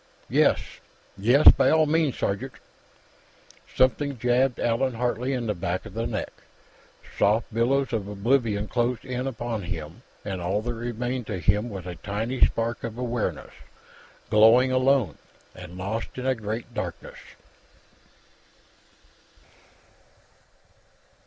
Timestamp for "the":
5.45-5.53, 5.93-6.07